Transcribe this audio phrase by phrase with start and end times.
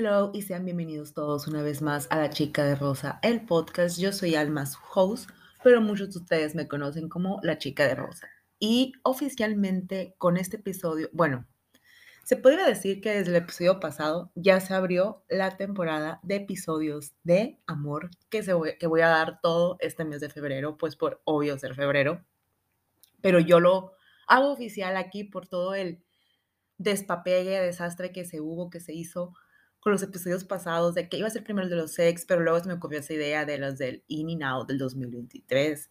[0.00, 3.98] Hello y sean bienvenidos todos una vez más a La Chica de Rosa, el podcast.
[3.98, 5.28] Yo soy Alma, su host,
[5.62, 8.26] pero muchos de ustedes me conocen como La Chica de Rosa.
[8.58, 11.46] Y oficialmente con este episodio, bueno,
[12.24, 17.12] se podría decir que desde el episodio pasado ya se abrió la temporada de episodios
[17.22, 20.96] de amor que, se voy, que voy a dar todo este mes de febrero, pues
[20.96, 22.24] por obvio ser febrero.
[23.20, 23.92] Pero yo lo
[24.26, 26.02] hago oficial aquí por todo el
[26.78, 29.34] despapegue, desastre que se hubo, que se hizo
[29.80, 32.42] con los episodios pasados de que iba a ser primero el de los sex, pero
[32.42, 35.88] luego se me ocurrió esa idea de los del in and out del 2023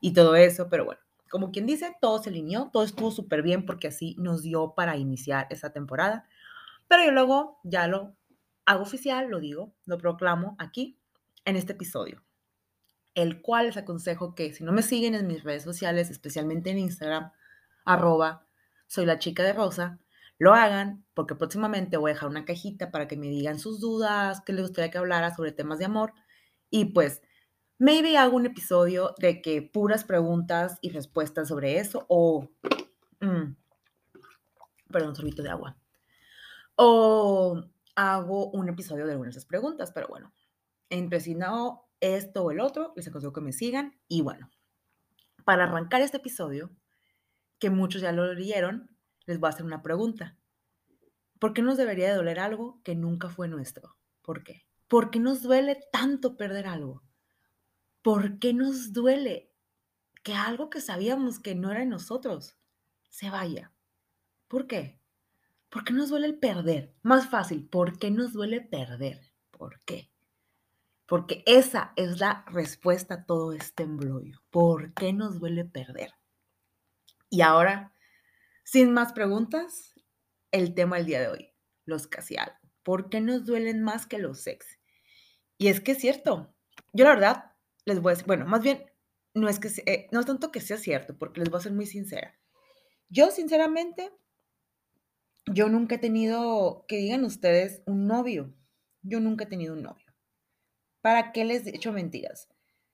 [0.00, 1.00] y todo eso, pero bueno,
[1.30, 4.96] como quien dice, todo se alineó, todo estuvo súper bien porque así nos dio para
[4.96, 6.26] iniciar esa temporada,
[6.88, 8.16] pero yo luego ya lo
[8.64, 10.98] hago oficial, lo digo, lo proclamo aquí
[11.44, 12.24] en este episodio,
[13.14, 16.78] el cual les aconsejo que si no me siguen en mis redes sociales, especialmente en
[16.78, 17.32] Instagram,
[17.84, 18.46] arroba,
[18.86, 19.98] soy la chica de Rosa,
[20.38, 24.42] lo hagan, porque próximamente voy a dejar una cajita para que me digan sus dudas,
[24.44, 26.12] qué les gustaría que hablara sobre temas de amor.
[26.70, 27.22] Y pues,
[27.78, 32.48] maybe hago un episodio de que puras preguntas y respuestas sobre eso, o.
[33.20, 33.54] Mm,
[34.90, 35.76] perdón, un sorbito de agua.
[36.76, 37.62] O
[37.94, 40.32] hago un episodio de algunas de esas preguntas, pero bueno,
[40.90, 43.98] entre si no esto o el otro, les aconsejo que me sigan.
[44.06, 44.50] Y bueno,
[45.44, 46.70] para arrancar este episodio,
[47.58, 48.95] que muchos ya lo leyeron,
[49.26, 50.36] les voy a hacer una pregunta.
[51.38, 53.96] ¿Por qué nos debería de doler algo que nunca fue nuestro?
[54.22, 54.66] ¿Por qué?
[54.88, 57.02] ¿Por qué nos duele tanto perder algo?
[58.02, 59.52] ¿Por qué nos duele
[60.22, 62.56] que algo que sabíamos que no era de nosotros
[63.10, 63.72] se vaya?
[64.48, 65.00] ¿Por qué?
[65.68, 66.94] ¿Por qué nos duele el perder?
[67.02, 69.32] Más fácil, ¿por qué nos duele perder?
[69.50, 70.10] ¿Por qué?
[71.06, 74.40] Porque esa es la respuesta a todo este embrollo.
[74.50, 76.12] ¿Por qué nos duele perder?
[77.28, 77.92] Y ahora
[78.66, 79.94] sin más preguntas,
[80.50, 81.54] el tema del día de hoy,
[81.84, 82.56] los casi algo.
[82.82, 84.80] ¿Por qué nos duelen más que los sex?
[85.56, 86.52] Y es que es cierto.
[86.92, 87.52] Yo la verdad
[87.84, 88.84] les voy a decir, bueno, más bien
[89.34, 91.72] no es que eh, no es tanto que sea cierto, porque les voy a ser
[91.72, 92.36] muy sincera.
[93.08, 94.10] Yo sinceramente
[95.46, 98.52] yo nunca he tenido, que digan ustedes, un novio.
[99.02, 100.12] Yo nunca he tenido un novio.
[101.02, 102.48] ¿Para qué les he hecho mentiras?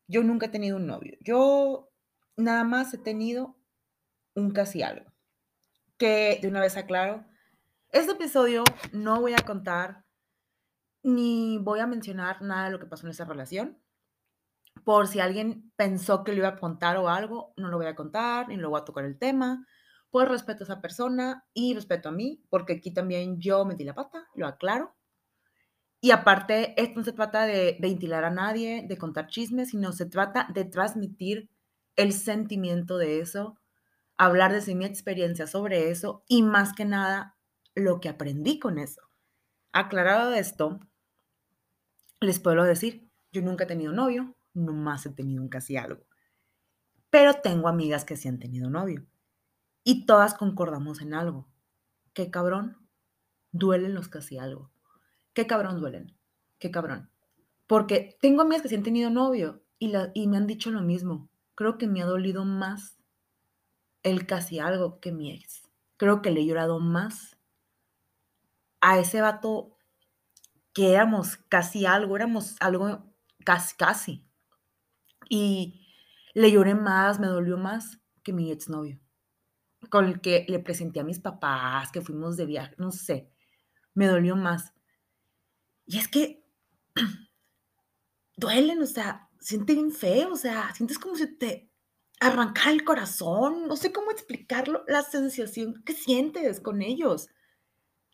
[0.07, 1.17] Yo nunca he tenido un novio.
[1.23, 1.91] Yo
[2.37, 3.57] nada más he tenido
[4.35, 5.12] un casi algo
[6.03, 7.25] que de una vez aclaro,
[7.91, 10.05] este episodio no voy a contar
[11.05, 13.79] ni voy a mencionar nada de lo que pasó en esa relación.
[14.83, 17.95] Por si alguien pensó que lo iba a contar o algo, no lo voy a
[17.95, 19.65] contar, ni lo voy a tocar el tema.
[20.11, 23.95] Por respeto a esa persona y respeto a mí, porque aquí también yo metí la
[23.95, 24.97] pata, lo aclaro.
[26.01, 30.07] Y aparte, esto no se trata de ventilar a nadie, de contar chismes, sino se
[30.07, 31.49] trata de transmitir
[31.95, 33.62] el sentimiento de eso
[34.17, 37.37] hablar de mi experiencia sobre eso y más que nada
[37.75, 39.03] lo que aprendí con eso.
[39.73, 40.81] Aclarado esto,
[42.21, 46.05] les puedo decir, yo nunca he tenido novio, nomás he tenido un casi algo.
[47.11, 49.07] Pero tengo amigas que sí han tenido novio.
[49.85, 51.49] Y todas concordamos en algo.
[52.13, 52.89] Qué cabrón,
[53.51, 54.71] duelen los casi algo.
[55.33, 56.17] Qué cabrón duelen.
[56.59, 57.11] Qué cabrón.
[57.67, 60.83] Porque tengo amigas que sí han tenido novio y, la, y me han dicho lo
[60.83, 61.29] mismo.
[61.55, 63.02] Creo que me ha dolido más
[64.03, 65.69] el casi algo que mi ex.
[65.97, 67.39] Creo que le he llorado más
[68.81, 69.77] a ese vato
[70.73, 73.15] que éramos casi algo, éramos algo
[73.45, 74.27] casi, casi.
[75.29, 75.87] Y
[76.35, 79.01] le lloré más, me dolió más que mi exnovio,
[79.91, 83.31] con el que le presenté a mis papás, que fuimos de viaje, no sé,
[83.95, 84.73] me dolió más.
[85.87, 86.45] Y es que
[88.37, 91.72] duelen, o sea, siente bien feo, o sea, sientes como si te
[92.23, 97.29] arrancar el corazón, no sé cómo explicarlo, la sensación que sientes con ellos.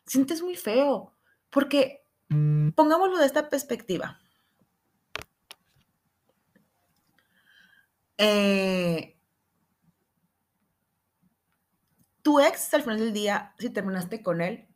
[0.06, 1.14] Sientes muy feo,
[1.50, 2.70] porque mm.
[2.70, 4.18] pongámoslo de esta perspectiva.
[8.16, 9.16] Eh,
[12.22, 14.66] tu ex al final del día, si terminaste con él,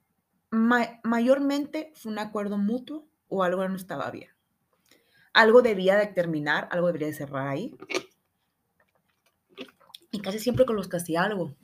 [0.51, 4.31] mayormente fue un acuerdo mutuo o algo no estaba bien.
[5.33, 7.75] Algo debía de terminar, algo debería de cerrar ahí.
[10.13, 11.57] Y casi siempre con los casi algo.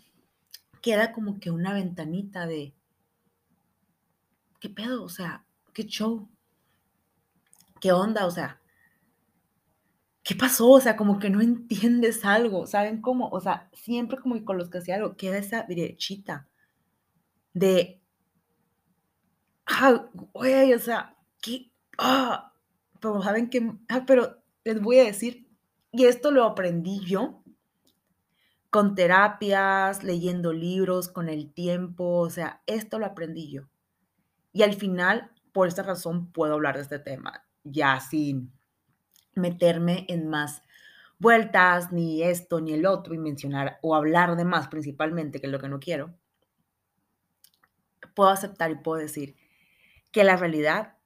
[0.81, 2.75] Queda como que una ventanita de,
[4.59, 5.05] ¿qué pedo?
[5.05, 6.29] O sea, ¿qué show?
[7.81, 8.27] ¿Qué onda?
[8.27, 8.61] O sea,
[10.23, 10.71] ¿qué pasó?
[10.71, 13.29] O sea, como que no entiendes algo, ¿saben cómo?
[13.29, 16.49] O sea, siempre como que con los casi algo queda esa derechita
[17.53, 18.01] de,
[19.67, 21.71] ah, güey, o sea, ¿qué?
[21.99, 22.55] Ah,
[23.01, 25.49] pero saben que, ah, pero les voy a decir,
[25.93, 27.43] y esto lo aprendí yo
[28.71, 33.63] con terapias, leyendo libros, con el tiempo, o sea, esto lo aprendí yo.
[34.53, 38.53] Y al final, por esta razón puedo hablar de este tema, ya sin
[39.35, 40.63] meterme en más
[41.19, 45.53] vueltas, ni esto, ni el otro, y mencionar o hablar de más principalmente, que es
[45.53, 46.15] lo que no quiero,
[48.15, 49.37] puedo aceptar y puedo decir
[50.11, 50.99] que la realidad,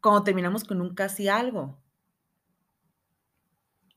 [0.00, 1.82] cuando terminamos con un casi algo,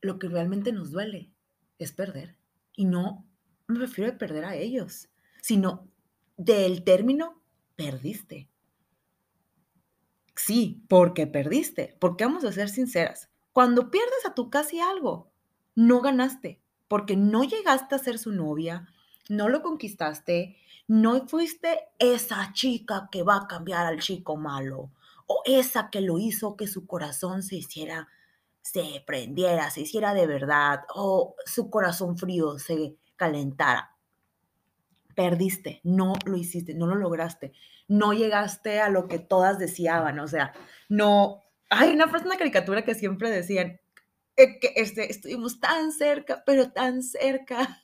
[0.00, 1.35] lo que realmente nos duele
[1.78, 2.36] es perder.
[2.74, 3.26] Y no
[3.66, 5.08] me refiero a perder a ellos,
[5.40, 5.88] sino
[6.36, 7.42] del término
[7.76, 8.48] perdiste.
[10.34, 11.96] Sí, porque perdiste.
[11.98, 13.30] Porque vamos a ser sinceras.
[13.52, 15.30] Cuando pierdes a tu casi algo,
[15.74, 18.86] no ganaste, porque no llegaste a ser su novia,
[19.28, 20.56] no lo conquistaste,
[20.86, 24.90] no fuiste esa chica que va a cambiar al chico malo,
[25.26, 28.08] o esa que lo hizo que su corazón se hiciera,
[28.72, 33.96] se prendiera, se hiciera de verdad, o su corazón frío se calentara
[35.16, 37.52] perdiste, no lo hiciste, no lo lograste,
[37.88, 40.52] no llegaste a lo que todas deseaban, o sea,
[40.88, 43.80] no, hay una frase, una caricatura que siempre decían,
[44.36, 47.82] eh, que este, estuvimos tan cerca, pero tan cerca,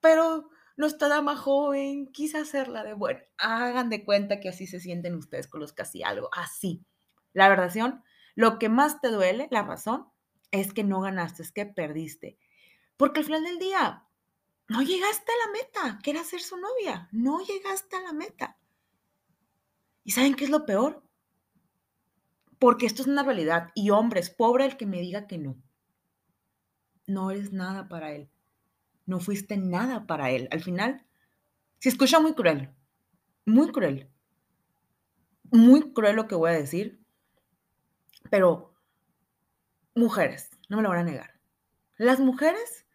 [0.00, 5.16] pero nuestra dama joven quise hacerla de bueno, hagan de cuenta que así se sienten
[5.16, 6.84] ustedes con los casi algo, así.
[7.32, 7.70] La verdad,
[8.38, 10.06] lo que más te duele, la razón,
[10.52, 12.38] es que no ganaste, es que perdiste.
[12.96, 14.06] Porque al final del día,
[14.68, 17.08] no llegaste a la meta, que era ser su novia.
[17.10, 18.56] No llegaste a la meta.
[20.04, 21.02] ¿Y saben qué es lo peor?
[22.60, 23.72] Porque esto es una realidad.
[23.74, 25.60] Y hombres, pobre el que me diga que no.
[27.08, 28.30] No eres nada para él.
[29.04, 30.46] No fuiste nada para él.
[30.52, 31.04] Al final,
[31.80, 32.72] se escucha muy cruel.
[33.46, 34.08] Muy cruel.
[35.50, 36.97] Muy cruel lo que voy a decir.
[38.30, 38.74] Pero,
[39.94, 41.34] mujeres, no me lo van a negar.
[41.96, 42.86] Las mujeres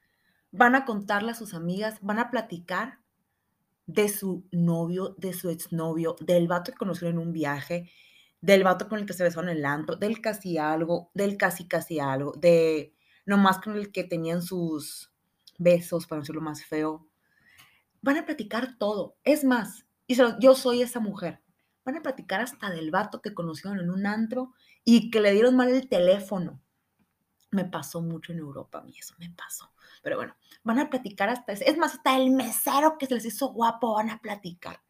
[0.52, 3.00] van a contarle a sus amigas, van a platicar
[3.86, 7.92] de su novio, de su exnovio, del vato que conoció en un viaje,
[8.40, 11.68] del vato con el que se besó en el antro, del casi algo, del casi
[11.68, 12.94] casi algo, de
[13.26, 15.12] nomás con el que tenían sus
[15.58, 17.08] besos, para no decirlo más feo.
[18.02, 19.16] Van a platicar todo.
[19.24, 21.42] Es más, y yo soy esa mujer.
[21.86, 24.54] Van a platicar hasta del vato que conocieron en un antro
[24.86, 26.60] y que le dieron mal el teléfono.
[27.52, 29.70] Me pasó mucho en Europa a mí, eso me pasó.
[30.02, 33.50] Pero bueno, van a platicar hasta Es más, hasta el mesero que se les hizo
[33.50, 34.82] guapo van a platicar.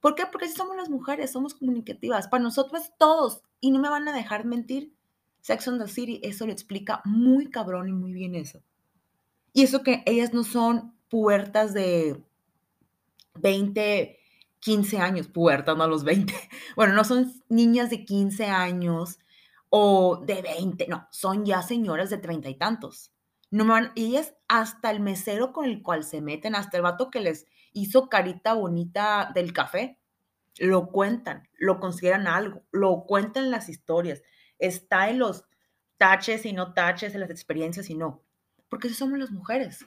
[0.00, 0.24] ¿Por qué?
[0.26, 2.28] Porque si somos las mujeres, somos comunicativas.
[2.28, 3.42] Para nosotros todos.
[3.60, 4.92] Y no me van a dejar mentir.
[5.40, 8.62] Sex on the City, eso lo explica muy cabrón y muy bien eso.
[9.52, 12.22] Y eso que ellas no son puertas de
[13.34, 14.18] 20,
[14.60, 16.34] 15 años, puertas, no a los 20.
[16.76, 19.18] Bueno, no son niñas de 15 años
[19.70, 23.12] o de 20, no, son ya señoras de treinta y tantos.
[23.50, 27.10] No me van, ellas hasta el mesero con el cual se meten, hasta el vato
[27.10, 29.98] que les hizo carita bonita del café,
[30.58, 34.22] lo cuentan, lo consideran algo, lo cuentan en las historias,
[34.58, 35.44] está en los
[35.96, 38.22] taches y no taches, en las experiencias y no,
[38.68, 39.86] porque si somos las mujeres.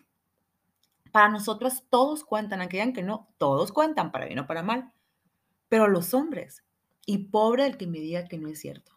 [1.12, 4.92] Para nosotras todos cuentan, aunque digan que no, todos cuentan, para bien o para mal,
[5.70, 6.64] pero los hombres,
[7.06, 8.93] y pobre el que me diga que no es cierto,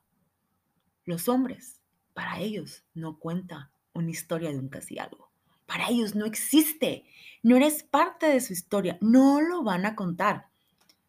[1.07, 1.81] los hombres,
[2.13, 5.31] para ellos no cuenta una historia de un casi algo.
[5.65, 7.05] Para ellos no existe.
[7.43, 8.99] No eres parte de su historia.
[9.01, 10.49] No lo van a contar.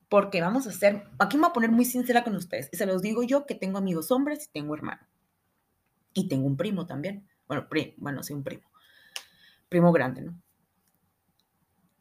[0.10, 2.70] Porque vamos a hacer, aquí me voy a poner muy sincera con ustedes.
[2.72, 5.02] Y se los digo yo que tengo amigos hombres y tengo hermano.
[6.14, 7.28] Y tengo un primo también.
[7.48, 7.68] Bueno,
[7.98, 8.70] bueno, sí, un primo.
[9.70, 10.42] Primo grande, ¿no?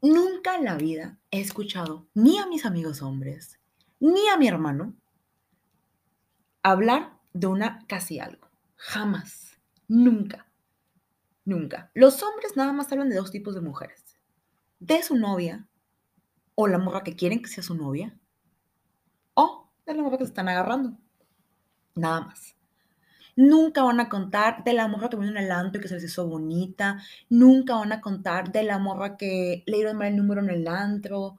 [0.03, 3.59] Nunca en la vida he escuchado ni a mis amigos hombres,
[3.99, 4.95] ni a mi hermano
[6.63, 8.49] hablar de una casi algo.
[8.77, 9.59] Jamás.
[9.89, 10.47] Nunca.
[11.45, 11.91] Nunca.
[11.95, 14.17] Los hombres nada más hablan de dos tipos de mujeres.
[14.81, 15.67] De su novia,
[16.55, 18.19] o la morra que quieren que sea su novia,
[19.35, 20.97] o de la morra que se están agarrando.
[21.95, 22.57] Nada más.
[23.37, 25.95] Nunca van a contar de la morra que vino en el antro y que se
[25.95, 27.03] les hizo bonita.
[27.29, 30.67] Nunca van a contar de la morra que le dieron mal el número en el
[30.67, 31.39] antro,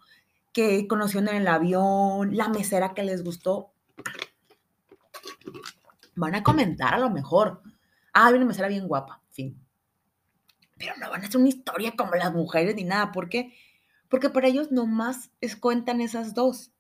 [0.54, 3.72] que conocieron en el avión, la mesera que les gustó.
[6.18, 7.62] Van a comentar a lo mejor.
[8.12, 9.22] Ah, una mesera bien guapa.
[9.32, 9.58] Fin
[10.78, 13.12] pero no van a hacer una historia como las mujeres ni nada.
[13.12, 13.54] ¿Por qué?
[14.10, 16.72] Porque para ellos nomás cuentan esas dos.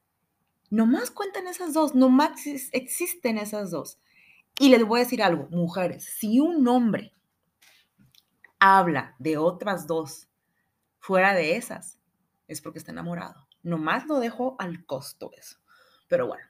[0.70, 4.00] Nomás cuentan esas dos, nomás existen esas dos.
[4.60, 7.14] Y les voy a decir algo, mujeres, si un hombre
[8.60, 10.28] habla de otras dos
[11.00, 12.00] fuera de esas,
[12.48, 13.48] es porque está enamorado.
[13.64, 15.58] Nomás lo dejo al costo eso.
[16.10, 16.46] Pero bueno,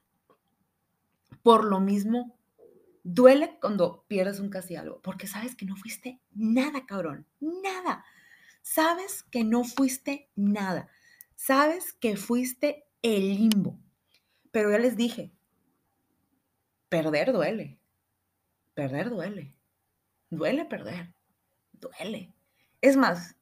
[1.43, 2.36] por lo mismo
[3.09, 8.03] Duele cuando pierdes un casi algo, porque sabes que no fuiste nada, cabrón, nada.
[8.61, 10.89] Sabes que no fuiste nada.
[11.37, 13.79] Sabes que fuiste el limbo.
[14.51, 15.31] Pero ya les dije,
[16.89, 17.79] perder duele.
[18.73, 19.55] Perder duele.
[20.29, 21.13] Duele perder.
[21.71, 22.33] Duele.
[22.81, 23.37] Es más,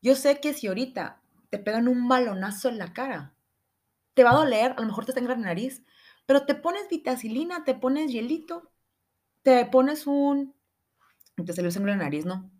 [0.00, 3.34] yo sé que si ahorita te pegan un balonazo en la cara,
[4.14, 5.82] te va a doler, a lo mejor te sangra la nariz,
[6.24, 8.72] pero te pones vitacilina, te pones hielito,
[9.48, 10.54] te pones un,
[11.46, 12.50] te salió sangre en la nariz, ¿no?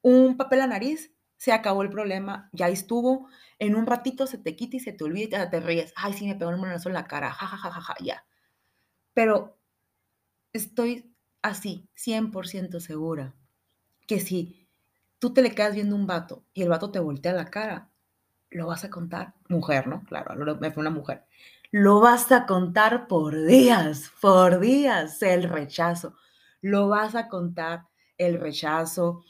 [0.00, 4.56] Un papel a nariz, se acabó el problema, ya estuvo, en un ratito se te
[4.56, 6.94] quita y se te olvida y te ríes, ay, sí, me pegó un balonazo en
[6.94, 8.26] la cara, jajajaja, ja, ja, ja, ya.
[9.12, 9.58] Pero
[10.54, 13.34] estoy así, 100% segura,
[14.06, 14.70] que si
[15.18, 17.90] tú te le quedas viendo un vato y el vato te voltea la cara,
[18.48, 20.02] lo vas a contar, mujer, ¿no?
[20.04, 21.26] Claro, me fue una mujer.
[21.76, 26.14] Lo vas a contar por días, por días, el rechazo.
[26.60, 29.24] Lo vas a contar el rechazo.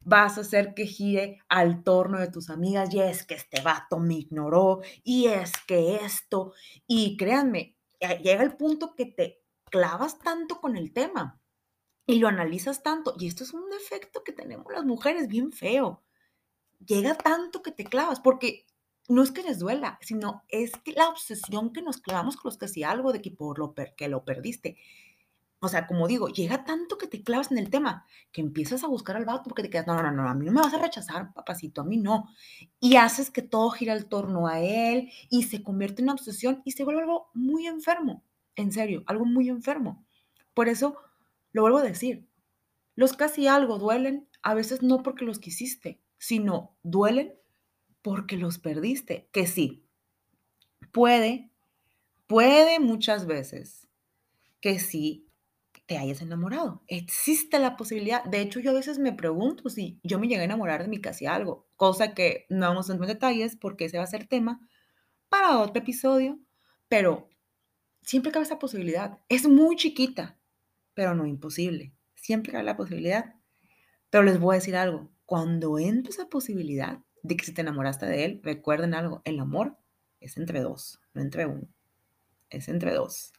[0.00, 2.92] Vas a hacer que gire al torno de tus amigas.
[2.92, 4.82] Y es que este vato me ignoró.
[5.02, 6.52] Y es que esto.
[6.86, 7.74] Y créanme,
[8.22, 9.40] llega el punto que te
[9.70, 11.40] clavas tanto con el tema
[12.04, 13.14] y lo analizas tanto.
[13.18, 16.02] Y esto es un defecto que tenemos las mujeres bien feo
[16.84, 18.66] llega tanto que te clavas, porque
[19.08, 22.58] no es que les duela, sino es que la obsesión que nos clavamos con los
[22.58, 24.76] que hacía algo de que por lo que lo perdiste.
[25.60, 28.86] O sea, como digo, llega tanto que te clavas en el tema que empiezas a
[28.86, 30.78] buscar al vato porque te quedas, no, no, no, a mí no me vas a
[30.78, 32.28] rechazar, papacito, a mí no.
[32.78, 36.62] Y haces que todo gira al torno a él y se convierte en una obsesión
[36.64, 38.22] y se vuelve algo muy enfermo,
[38.54, 40.04] en serio, algo muy enfermo.
[40.54, 40.96] Por eso
[41.52, 42.28] lo vuelvo a decir,
[42.94, 47.34] los casi algo duelen, a veces no porque los quisiste, sino duelen
[48.02, 49.28] porque los perdiste.
[49.32, 49.86] Que sí,
[50.92, 51.50] puede,
[52.26, 53.88] puede muchas veces
[54.60, 55.28] que sí
[55.86, 56.82] te hayas enamorado.
[56.86, 58.22] Existe la posibilidad.
[58.24, 61.00] De hecho, yo a veces me pregunto si yo me llegué a enamorar de mi
[61.00, 64.26] casi algo, cosa que no vamos a entrar en detalles porque ese va a ser
[64.26, 64.60] tema
[65.30, 66.38] para otro episodio,
[66.88, 67.30] pero
[68.02, 69.18] siempre cabe esa posibilidad.
[69.30, 70.38] Es muy chiquita,
[70.92, 71.94] pero no imposible.
[72.14, 73.34] Siempre cabe la posibilidad.
[74.10, 78.06] Pero les voy a decir algo, cuando entra esa posibilidad de que si te enamoraste
[78.06, 79.76] de él, recuerden algo, el amor
[80.20, 81.68] es entre dos, no entre uno,
[82.50, 83.32] es entre dos.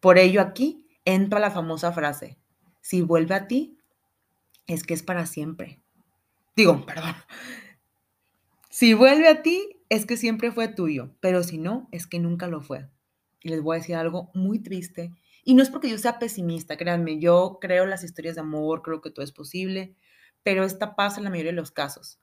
[0.00, 2.38] Por ello aquí entra la famosa frase,
[2.80, 3.78] si vuelve a ti,
[4.66, 5.80] es que es para siempre.
[6.56, 7.14] Digo, perdón.
[8.70, 12.48] Si vuelve a ti, es que siempre fue tuyo, pero si no, es que nunca
[12.48, 12.88] lo fue.
[13.40, 15.12] Y les voy a decir algo muy triste.
[15.44, 19.00] Y no es porque yo sea pesimista, créanme, yo creo las historias de amor, creo
[19.00, 19.94] que todo es posible,
[20.42, 22.18] pero esta pasa en la mayoría de los casos.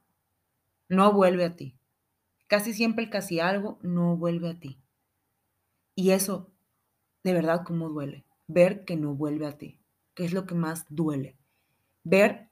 [0.91, 1.79] No vuelve a ti.
[2.47, 4.77] Casi siempre el casi algo no vuelve a ti.
[5.95, 6.51] Y eso,
[7.23, 8.25] de verdad, cómo duele.
[8.47, 9.79] Ver que no vuelve a ti,
[10.15, 11.37] que es lo que más duele.
[12.03, 12.49] Ver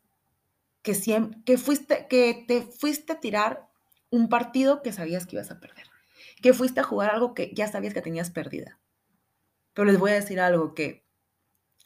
[0.84, 3.68] que, siempre, que, fuiste, que te fuiste a tirar
[4.10, 5.88] un partido que sabías que ibas a perder.
[6.42, 8.80] Que fuiste a jugar algo que ya sabías que tenías perdida.
[9.74, 11.06] Pero les voy a decir algo que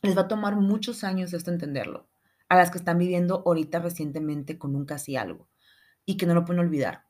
[0.03, 2.07] les va a tomar muchos años esto entenderlo
[2.48, 5.50] a las que están viviendo ahorita recientemente con un casi algo
[6.05, 7.05] y que no lo pueden olvidar.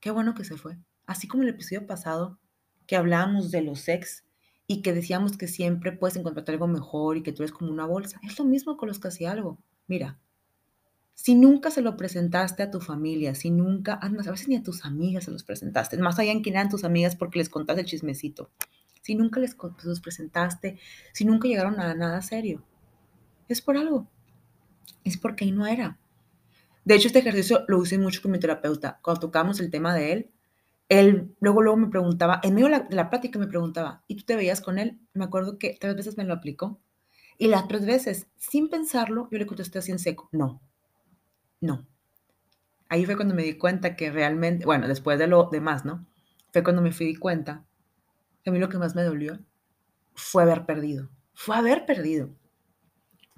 [0.00, 0.78] Qué bueno que se fue.
[1.06, 2.38] Así como el episodio pasado,
[2.86, 4.24] que hablábamos de los ex
[4.66, 7.86] y que decíamos que siempre puedes encontrar algo mejor y que tú eres como una
[7.86, 8.20] bolsa.
[8.22, 9.58] Es lo mismo con los casi algo.
[9.86, 10.18] Mira,
[11.14, 14.84] si nunca se lo presentaste a tu familia, si nunca, a veces ni a tus
[14.84, 17.86] amigas se los presentaste, más allá en quién eran tus amigas porque les contaste el
[17.86, 18.50] chismecito,
[19.00, 20.78] si nunca les los presentaste,
[21.12, 22.64] si nunca llegaron a nada serio,
[23.48, 24.08] es por algo
[25.06, 25.98] es porque ahí no era.
[26.86, 29.00] De hecho, este ejercicio lo usé mucho con mi terapeuta.
[29.02, 30.30] Cuando tocamos el tema de él,
[30.88, 34.14] él luego, luego me preguntaba, en medio de la, de la plática me preguntaba, ¿y
[34.14, 35.00] tú te veías con él?
[35.12, 36.78] Me acuerdo que tres veces me lo aplicó.
[37.38, 40.62] Y las tres veces, sin pensarlo, yo le contesté así en seco, no,
[41.60, 41.88] no.
[42.88, 46.06] Ahí fue cuando me di cuenta que realmente, bueno, después de lo demás, ¿no?
[46.52, 47.64] Fue cuando me fui di cuenta
[48.44, 49.40] que a mí lo que más me dolió
[50.14, 51.10] fue haber perdido.
[51.34, 52.30] Fue haber perdido.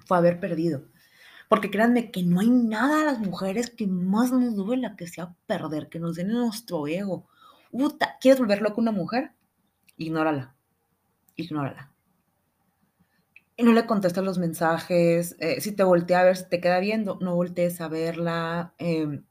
[0.05, 0.85] Fue haber perdido.
[1.49, 5.35] Porque créanme que no hay nada a las mujeres que más nos duela que sea
[5.47, 7.27] perder, que nos den nuestro ego.
[7.71, 9.31] Uta, ¿quieres volver loca una mujer?
[9.97, 10.55] Ignórala.
[11.35, 11.91] Ignórala.
[13.57, 15.35] Y no le contestas los mensajes.
[15.39, 18.75] Eh, si te voltea a ver, si te queda viendo, no voltees a verla.
[18.77, 19.25] Em,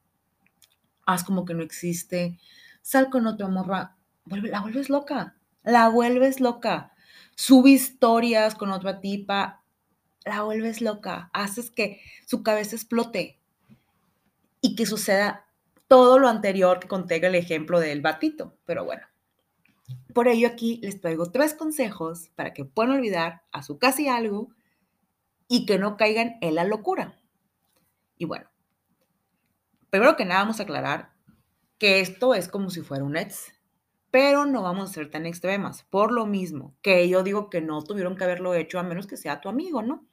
[1.07, 2.37] haz como que no existe.
[2.83, 3.97] Sal con otra morra.
[4.25, 5.37] la vuelves loca.
[5.63, 6.93] La vuelves loca.
[7.37, 9.63] Sube historias con otra tipa
[10.29, 13.39] la vuelves loca, haces que su cabeza explote
[14.61, 15.47] y que suceda
[15.89, 18.57] todo lo anterior que conté el ejemplo del batito.
[18.67, 19.07] Pero bueno,
[20.15, 24.51] por ello aquí les traigo tres consejos para que puedan olvidar a su casi algo
[25.49, 27.19] y que no caigan en la locura.
[28.19, 28.49] Y bueno,
[29.91, 31.13] primero que nada vamos a aclarar
[31.79, 33.53] que esto es como si fuera un ex.
[34.11, 35.85] pero no vamos a ser tan extremas.
[35.85, 39.17] Por lo mismo, que yo digo que no tuvieron que haberlo hecho a menos que
[39.19, 40.08] sea tu amigo, ¿no?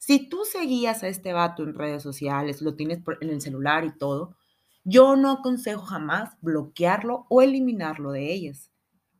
[0.00, 3.92] Si tú seguías a este vato en redes sociales, lo tienes en el celular y
[3.92, 4.34] todo,
[4.82, 8.70] yo no aconsejo jamás bloquearlo o eliminarlo de ellas,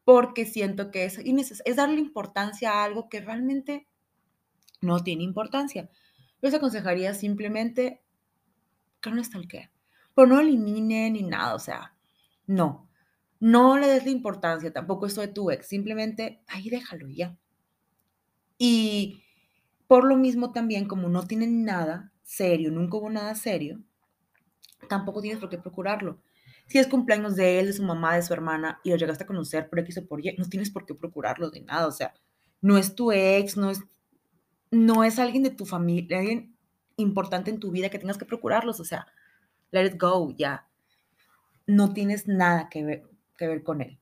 [0.04, 3.88] porque siento que es, es darle importancia a algo que realmente
[4.80, 5.90] no tiene importancia.
[5.92, 8.02] Yo les aconsejaría simplemente
[9.02, 9.70] que no stalkeen,
[10.14, 11.94] pero no elimine ni nada, o sea,
[12.46, 12.88] no.
[13.38, 17.36] No le des la importancia, tampoco esto de tu ex, simplemente ahí déjalo ya.
[18.56, 19.22] Y
[19.90, 23.80] por lo mismo también, como no tienen nada serio, nunca hubo nada serio,
[24.88, 26.22] tampoco tienes por qué procurarlo.
[26.68, 29.26] Si es cumpleaños de él, de su mamá, de su hermana, y lo llegaste a
[29.26, 31.88] conocer por X o por Y, no tienes por qué procurarlo de nada.
[31.88, 32.14] O sea,
[32.60, 33.82] no es tu ex, no es,
[34.70, 36.54] no es alguien de tu familia, alguien
[36.94, 38.78] importante en tu vida que tengas que procurarlos.
[38.78, 39.08] O sea,
[39.72, 40.68] let it go, ya.
[41.66, 43.02] No tienes nada que ver,
[43.36, 43.98] que ver con él.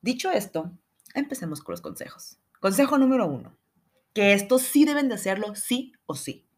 [0.00, 0.70] Dicho esto,
[1.12, 2.38] empecemos con los consejos.
[2.60, 3.58] Consejo número uno,
[4.14, 6.48] que estos sí deben de hacerlo sí o sí.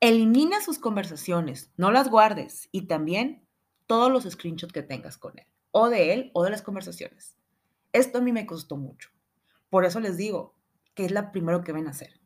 [0.00, 3.46] Elimina sus conversaciones, no las guardes y también
[3.86, 7.36] todos los screenshots que tengas con él, o de él o de las conversaciones.
[7.92, 9.10] Esto a mí me costó mucho.
[9.68, 10.56] Por eso les digo
[10.94, 12.20] que es la primero que ven a hacer.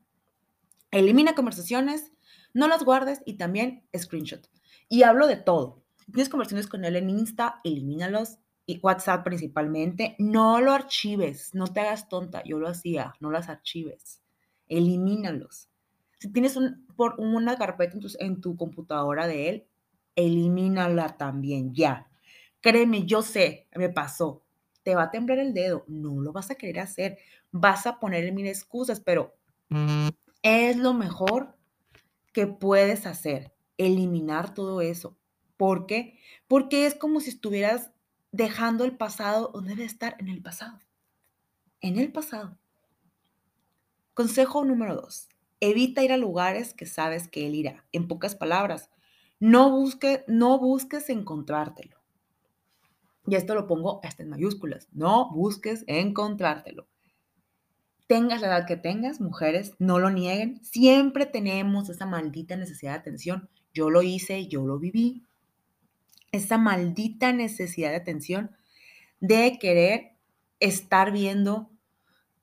[0.90, 2.12] Elimina conversaciones,
[2.54, 4.48] no las guardes y también screenshot.
[4.88, 5.84] Y hablo de todo.
[6.06, 11.80] Tienes conversaciones con él en Insta, elimínalos y WhatsApp principalmente, no lo archives, no te
[11.80, 14.22] hagas tonta, yo lo hacía, no las archives,
[14.68, 15.68] elimínalos.
[16.18, 16.58] Si tienes
[16.96, 19.66] por una carpeta en tu, en tu computadora de él,
[20.16, 22.08] elimínala también, ya.
[22.60, 24.42] Créeme, yo sé, me pasó,
[24.82, 27.18] te va a temblar el dedo, no lo vas a querer hacer,
[27.50, 29.34] vas a poner mil excusas, pero
[30.42, 31.56] es lo mejor
[32.32, 35.16] que puedes hacer, eliminar todo eso.
[35.56, 36.18] ¿Por qué?
[36.48, 37.93] Porque es como si estuvieras
[38.34, 40.80] dejando el pasado donde debe estar en el pasado.
[41.80, 42.58] En el pasado.
[44.12, 45.28] Consejo número dos.
[45.60, 47.86] Evita ir a lugares que sabes que él irá.
[47.92, 48.90] En pocas palabras,
[49.38, 51.96] no, busque, no busques encontrártelo.
[53.28, 54.88] Y esto lo pongo hasta en mayúsculas.
[54.90, 56.88] No busques encontrártelo.
[58.08, 60.62] Tengas la edad que tengas, mujeres, no lo nieguen.
[60.64, 63.48] Siempre tenemos esa maldita necesidad de atención.
[63.72, 65.24] Yo lo hice, yo lo viví
[66.34, 68.50] esa maldita necesidad de atención
[69.20, 70.12] de querer
[70.60, 71.70] estar viendo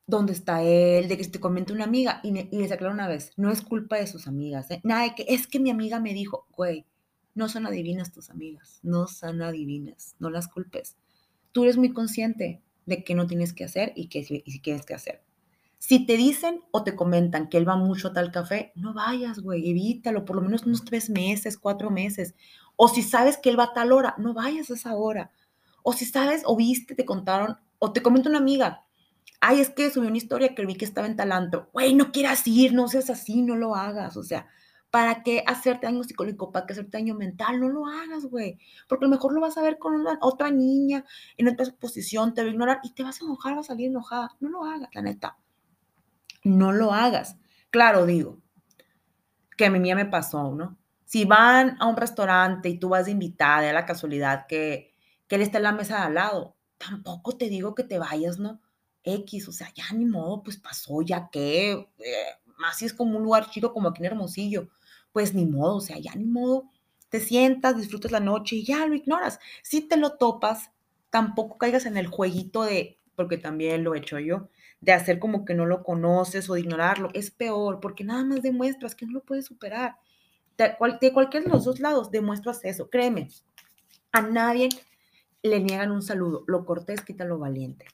[0.07, 2.19] dónde está él, de que te comente una amiga.
[2.23, 4.69] Y, les aclaro una vez, no es culpa de sus amigas.
[4.71, 4.81] ¿eh?
[4.83, 6.85] Nada de que es que mi amiga me dijo, güey,
[7.33, 10.97] no son adivinas tus amigas, no son adivinas, no las culpes.
[11.51, 14.85] Tú eres muy consciente de que no tienes que hacer y que y si tienes
[14.85, 15.23] que hacer.
[15.77, 19.39] Si te dicen o te comentan que él va mucho a tal café, no vayas,
[19.39, 22.35] güey, evítalo, por lo menos unos tres meses, cuatro meses.
[22.75, 25.31] O si sabes que él va a tal hora, no vayas a esa hora.
[25.83, 28.85] O si sabes o viste, te contaron, o te comenta una amiga,
[29.39, 31.69] ay, es que subió una historia que vi que estaba en talanto.
[31.73, 34.17] Güey, no quieras ir, no seas así, no lo hagas.
[34.17, 34.47] O sea,
[34.91, 36.51] ¿para qué hacerte daño psicológico?
[36.51, 37.59] ¿Para qué hacerte daño mental?
[37.59, 38.59] No lo hagas, güey.
[38.87, 41.05] Porque a lo mejor lo vas a ver con otra niña
[41.37, 43.87] en otra posición, te va a ignorar y te vas a enojar, vas a salir
[43.87, 44.35] enojada.
[44.39, 45.37] No lo hagas, la neta
[46.43, 47.37] no lo hagas.
[47.69, 48.39] Claro, digo,
[49.57, 50.77] que a mí me pasó, ¿no?
[51.11, 54.95] Si van a un restaurante y tú vas de invitada, a la casualidad que,
[55.27, 58.61] él está en la mesa de al lado, tampoco te digo que te vayas, ¿no?
[59.03, 62.37] X, o sea, ya ni modo, pues pasó, ya que, eh,
[62.79, 64.69] es como un lugar chido como aquí en Hermosillo,
[65.11, 66.69] pues ni modo, o sea, ya ni modo,
[67.09, 69.41] te sientas, disfrutas la noche y ya lo ignoras.
[69.63, 70.71] Si te lo topas,
[71.09, 74.47] tampoco caigas en el jueguito de, porque también lo he hecho yo,
[74.79, 77.09] de hacer como que no lo conoces o de ignorarlo.
[77.13, 79.97] Es peor porque nada más demuestras que no lo puedes superar.
[80.61, 82.89] De, cualquier de los dos lados demuestras eso.
[82.89, 83.29] Créeme,
[84.11, 84.69] a nadie
[85.43, 86.43] le niegan un saludo.
[86.47, 87.85] Lo cortés quita lo valiente.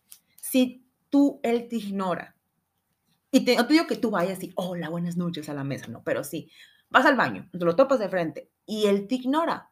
[0.41, 2.35] Si tú, él te ignora,
[3.31, 5.87] y te, no te digo que tú vayas y, hola, buenas noches a la mesa,
[5.87, 6.49] no, pero sí,
[6.89, 9.69] vas al baño, te lo topas de frente y él te ignora,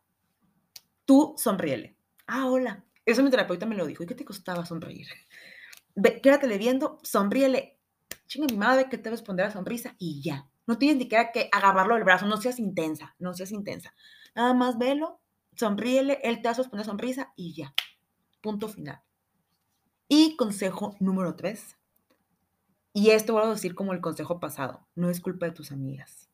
[1.06, 1.96] tú sonríele.
[2.28, 2.84] Ah, hola.
[3.06, 4.04] Eso mi terapeuta me lo dijo.
[4.04, 5.08] ¿Y qué te costaba sonreír?
[6.22, 7.78] quédatele viendo, sonríele.
[8.28, 10.48] Chinga mi madre que te responder la sonrisa y ya.
[10.68, 13.94] No tienes ni que agarrarlo del brazo, no seas intensa, no seas intensa.
[14.36, 15.22] Nada más velo,
[15.56, 17.74] sonríele, él te va a responder sonrisa y ya.
[18.42, 19.02] Punto final.
[20.08, 21.78] Y consejo número tres.
[22.94, 26.30] Y esto voy a decir como el consejo pasado, no es culpa de tus amigas.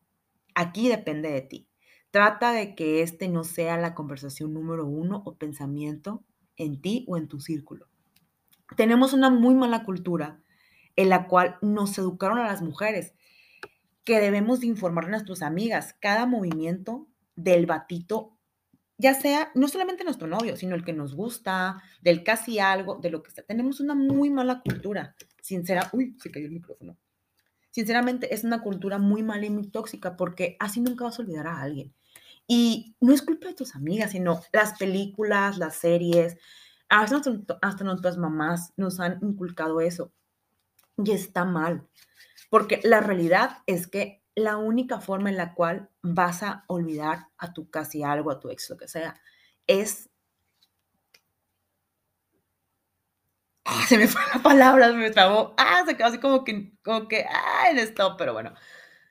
[0.53, 1.67] Aquí depende de ti.
[2.11, 6.23] Trata de que este no sea la conversación número uno o pensamiento
[6.57, 7.91] en ti o en tu círculo
[8.75, 10.39] tenemos una muy mala cultura
[10.95, 13.13] en la cual nos educaron a las mujeres
[14.03, 18.37] que debemos de informar a nuestras amigas cada movimiento del batito
[19.01, 23.09] ya sea no solamente nuestro novio, sino el que nos gusta, del casi algo, de
[23.09, 23.43] lo que sea.
[23.43, 25.89] Tenemos una muy mala cultura, sincera.
[25.91, 26.97] Uy, se cayó el micrófono.
[27.71, 31.47] Sinceramente, es una cultura muy mala y muy tóxica porque así nunca vas a olvidar
[31.47, 31.95] a alguien.
[32.47, 36.37] Y no es culpa de tus amigas, sino las películas, las series,
[36.87, 37.21] hasta,
[37.63, 40.13] hasta nuestras mamás nos han inculcado eso.
[41.03, 41.87] Y está mal,
[42.51, 47.53] porque la realidad es que la única forma en la cual vas a olvidar a
[47.53, 49.15] tu casi algo, a tu ex, lo que sea,
[49.67, 50.09] es...
[53.63, 55.53] Ah, se me fue la palabra, se me trabó.
[55.57, 58.53] Ah, se quedó así como que, como que, ah, el stop, pero bueno.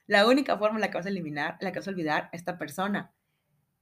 [0.06, 2.24] La única forma en la que vas a eliminar, en la que vas a olvidar
[2.24, 3.14] a esta persona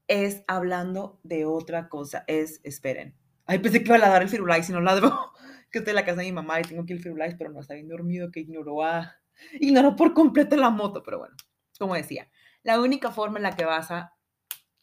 [0.07, 2.23] es hablando de otra cosa.
[2.29, 3.17] Es, esperen.
[3.45, 5.33] Ay, pensé que iba a dar el Firulais y no ladro.
[5.73, 7.61] que estoy en la casa de mi mamá y tengo ir el Firulais, pero no
[7.61, 9.18] está bien dormido que ignoró a
[9.61, 11.37] ignoró por completo la moto, pero bueno,
[11.79, 12.29] como decía,
[12.63, 14.15] la única forma en la que vas a,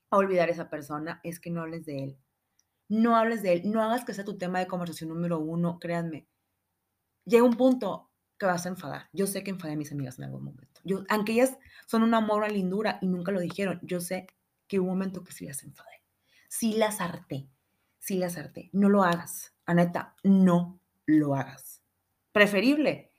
[0.10, 2.20] olvidar a esa persona es que no hables de él.
[2.88, 6.28] No hables de él, no hagas que sea tu tema de conversación número uno, créanme.
[7.26, 9.10] Llega un punto que vas a enfadar.
[9.12, 10.80] Yo sé que enfadé a mis amigas en algún momento.
[10.86, 14.28] Yo, aunque ellas son un amor, lindura y nunca lo dijeron, yo sé
[14.68, 16.04] que hubo un momento que sí las enfadé.
[16.48, 17.50] Sí las harté.
[18.00, 18.70] Sí las harté.
[18.72, 19.54] No lo hagas.
[19.66, 21.82] Aneta, no lo hagas.
[22.32, 23.12] Preferible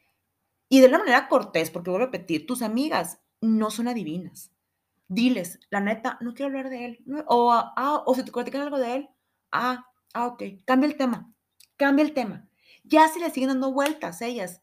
[0.68, 4.52] y de una manera cortés, porque voy a repetir, tus amigas no son adivinas.
[5.08, 7.04] Diles, la neta, no quiero hablar de él.
[7.28, 9.08] o, ah, o si te platican algo de él,
[9.52, 11.32] ah, ah, ok, cambia el tema,
[11.76, 12.48] cambia el tema.
[12.82, 14.62] Ya si le siguen dando vueltas ellas,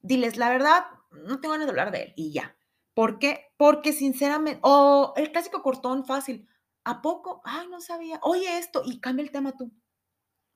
[0.00, 2.56] diles, la verdad, no tengo ganas de hablar de él y ya.
[2.94, 3.52] ¿Por qué?
[3.56, 6.48] Porque sinceramente, o el clásico cortón fácil,
[6.84, 7.40] ¿a poco?
[7.44, 8.18] Ay, no sabía.
[8.22, 9.72] Oye esto y cambia el tema tú.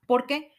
[0.06, 0.52] ¿Por qué?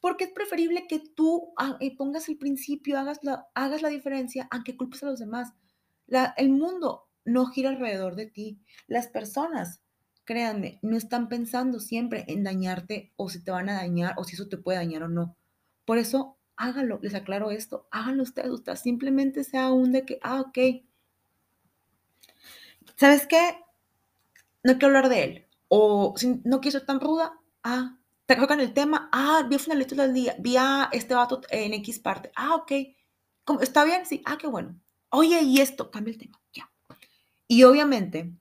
[0.00, 4.48] Porque es preferible que tú ah, eh, pongas el principio, hagas la, hagas la diferencia,
[4.50, 5.52] aunque culpes a los demás.
[6.36, 8.60] El mundo no gira alrededor de ti.
[8.86, 9.82] Las personas,
[10.24, 14.34] créanme, no están pensando siempre en dañarte o si te van a dañar o si
[14.34, 15.36] eso te puede dañar o no.
[15.84, 20.40] Por eso, hágalo, les aclaro esto, háganlo ustedes, ustedes simplemente sea un de que, ah,
[20.40, 20.58] ok.
[22.96, 23.58] ¿Sabes qué?
[24.62, 25.46] No quiero hablar de él.
[25.68, 30.02] O si no quiero ser tan ruda, ah, te tocan el tema, ah, vi finalista
[30.02, 32.72] del día, vi a este vato en X parte, ah, ok,
[33.62, 34.04] ¿está bien?
[34.04, 34.78] Sí, ah, qué bueno.
[35.08, 36.70] Oye, y esto, cambia el tema, ya.
[37.46, 38.34] Y obviamente,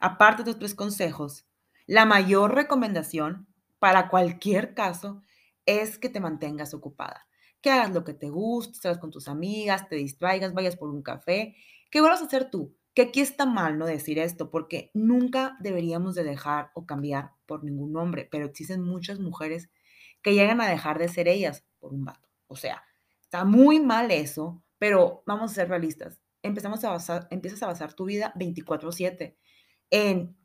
[0.00, 1.46] aparte de tus consejos,
[1.86, 3.46] la mayor recomendación
[3.78, 5.22] para cualquier caso
[5.66, 7.28] es que te mantengas ocupada,
[7.60, 11.02] que hagas lo que te guste, salgas con tus amigas, te distraigas, vayas por un
[11.02, 11.54] café,
[11.92, 12.76] ¿qué vas a hacer tú?
[12.98, 17.62] Que aquí está mal no decir esto, porque nunca deberíamos de dejar o cambiar por
[17.62, 19.70] ningún hombre, pero existen muchas mujeres
[20.20, 22.28] que llegan a dejar de ser ellas por un vato.
[22.48, 22.82] O sea,
[23.22, 26.18] está muy mal eso, pero vamos a ser realistas.
[26.42, 29.36] Empezamos a basar, empiezas a basar tu vida 24/7
[29.90, 30.36] en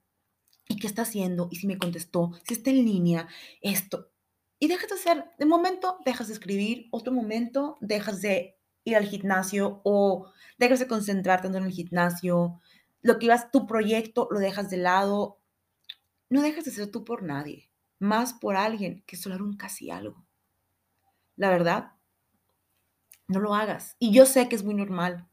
[0.68, 1.48] ¿y qué está haciendo?
[1.50, 2.34] ¿Y si me contestó?
[2.46, 3.28] ¿Si está en línea?
[3.64, 4.12] Esto.
[4.60, 9.06] Y dejas de hacer, de momento dejas de escribir, otro momento dejas de ir al
[9.06, 12.62] gimnasio o dejas de concentrarte en el gimnasio,
[13.02, 15.40] lo que ibas, tu proyecto lo dejas de lado.
[16.30, 17.70] No dejas de ser tú por nadie,
[18.00, 20.26] más por alguien que solo un casi algo.
[21.36, 21.92] La verdad,
[23.28, 23.96] no lo hagas.
[24.00, 25.28] Y yo sé que es muy normal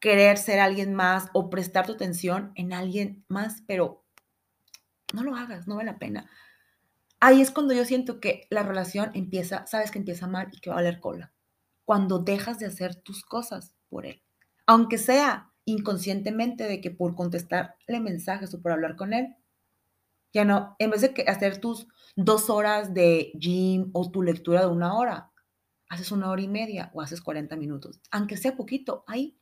[0.00, 4.04] querer ser alguien más o prestar tu atención en alguien más, pero
[5.12, 6.30] no lo hagas, no vale la pena.
[7.20, 10.70] Ahí es cuando yo siento que la relación empieza, sabes que empieza mal y que
[10.70, 11.32] va a valer cola
[11.88, 14.22] cuando dejas de hacer tus cosas por él.
[14.66, 19.36] Aunque sea inconscientemente de que por contestarle mensajes o por hablar con él,
[20.34, 24.66] ya no, en vez de hacer tus dos horas de gym o tu lectura de
[24.66, 25.32] una hora,
[25.88, 29.38] haces una hora y media o haces 40 minutos, aunque sea poquito, ahí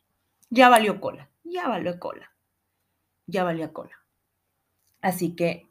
[0.48, 2.30] ya valió cola, ya valió cola,
[3.26, 3.96] ya valió cola.
[5.00, 5.68] Así que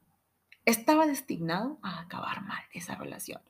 [0.66, 3.42] estaba destinado a acabar mal esa relación.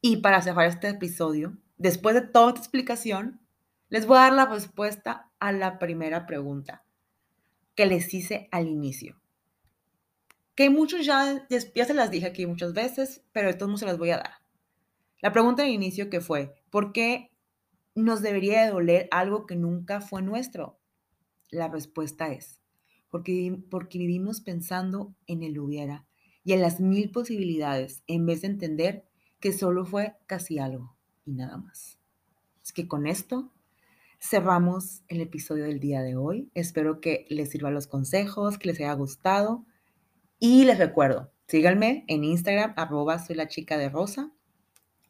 [0.00, 3.40] Y para cerrar este episodio, después de toda esta explicación,
[3.88, 6.84] les voy a dar la respuesta a la primera pregunta
[7.74, 9.20] que les hice al inicio.
[10.54, 13.96] Que muchos ya, ya se las dije aquí muchas veces, pero de todos se las
[13.96, 14.32] voy a dar.
[15.22, 17.30] La pregunta al inicio que fue, ¿por qué
[17.94, 20.78] nos debería de doler algo que nunca fue nuestro?
[21.50, 22.60] La respuesta es,
[23.08, 26.06] porque, porque vivimos pensando en el hubiera
[26.44, 29.04] y en las mil posibilidades en vez de entender
[29.40, 30.97] que solo fue casi algo
[31.28, 31.98] y nada más.
[32.64, 33.52] Es que con esto
[34.18, 36.50] cerramos el episodio del día de hoy.
[36.54, 39.64] Espero que les sirvan los consejos, que les haya gustado.
[40.38, 44.32] Y les recuerdo, síganme en Instagram, arroba soy la chica de rosa,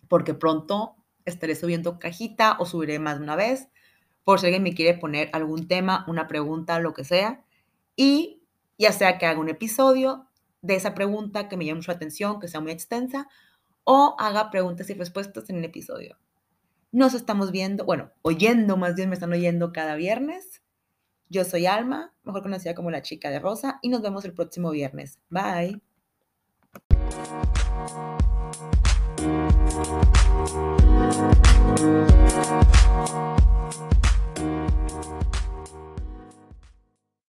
[0.09, 3.69] porque pronto estaré subiendo cajita o subiré más de una vez,
[4.25, 7.45] por si alguien me quiere poner algún tema, una pregunta, lo que sea.
[7.97, 8.43] Y
[8.79, 10.27] ya sea que haga un episodio
[10.63, 13.29] de esa pregunta que me llame mucho atención, que sea muy extensa,
[13.91, 16.19] o haga preguntas y respuestas en el episodio.
[16.93, 20.61] Nos estamos viendo, bueno, oyendo más bien, me están oyendo cada viernes.
[21.31, 24.71] Yo soy Alma, mejor conocida como la chica de rosa, y nos vemos el próximo
[24.73, 25.19] viernes.
[25.31, 25.81] Bye.